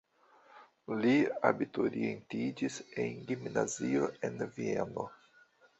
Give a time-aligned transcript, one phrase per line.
[1.01, 1.11] Li
[1.51, 5.11] abiturientiĝis en gimnazio en Vieno.